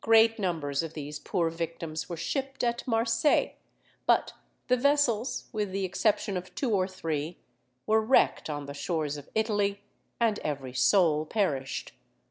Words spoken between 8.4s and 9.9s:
on the shores of Italy,